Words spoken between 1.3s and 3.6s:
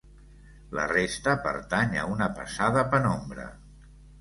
pertany a una pesada penombra.